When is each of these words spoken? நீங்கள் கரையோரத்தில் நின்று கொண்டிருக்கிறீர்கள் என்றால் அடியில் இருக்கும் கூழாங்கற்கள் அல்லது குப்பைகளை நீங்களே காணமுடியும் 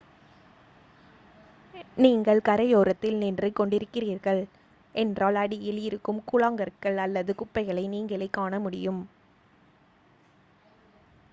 நீங்கள் 1.97 2.39
கரையோரத்தில் 2.41 3.17
நின்று 3.17 3.49
கொண்டிருக்கிறீர்கள் 3.51 4.41
என்றால் 4.95 5.35
அடியில் 5.35 5.81
இருக்கும் 5.81 6.23
கூழாங்கற்கள் 6.31 6.97
அல்லது 6.97 7.33
குப்பைகளை 7.35 7.83
நீங்களே 7.87 8.29
காணமுடியும் 8.37 9.01